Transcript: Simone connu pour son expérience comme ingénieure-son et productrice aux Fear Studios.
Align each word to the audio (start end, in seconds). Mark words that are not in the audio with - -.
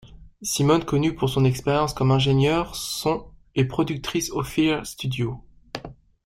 Simone 0.41 0.83
connu 0.83 1.13
pour 1.13 1.29
son 1.29 1.45
expérience 1.45 1.93
comme 1.93 2.09
ingénieure-son 2.09 3.27
et 3.53 3.65
productrice 3.65 4.31
aux 4.31 4.41
Fear 4.41 4.83
Studios. 4.83 5.39